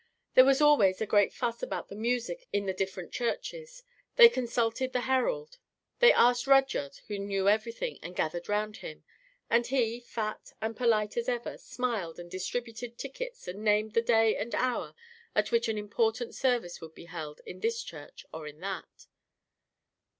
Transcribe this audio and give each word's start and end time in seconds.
There 0.33 0.45
was 0.45 0.61
always 0.61 0.99
a 0.99 1.05
great 1.05 1.31
fuss 1.31 1.61
about 1.61 1.89
the 1.89 1.95
music 1.95 2.47
in 2.51 2.65
the 2.65 2.73
different 2.73 3.11
churches: 3.11 3.83
they 4.15 4.29
consulted 4.29 4.93
the 4.93 5.01
Herald; 5.01 5.59
they 5.99 6.11
asked 6.11 6.47
Rudyard, 6.47 6.97
who 7.07 7.19
knew 7.19 7.47
everything, 7.47 7.99
and 8.01 8.15
gathered 8.15 8.49
round 8.49 8.77
him; 8.77 9.03
and 9.47 9.67
he, 9.67 9.99
fat 9.99 10.53
and 10.59 10.75
polite 10.75 11.17
as 11.17 11.29
ever, 11.29 11.55
smiled 11.55 12.17
and 12.17 12.31
distributed 12.31 12.97
tickets 12.97 13.47
and 13.47 13.63
named 13.63 13.93
the 13.93 14.01
day 14.01 14.35
and 14.35 14.55
hour 14.55 14.95
at 15.35 15.51
which 15.51 15.67
an 15.67 15.77
important 15.77 16.33
service 16.33 16.81
would 16.81 16.95
be 16.95 17.05
held 17.05 17.41
in 17.45 17.59
this 17.59 17.83
church 17.83 18.25
or 18.33 18.47
in 18.47 18.59
that. 18.61 19.05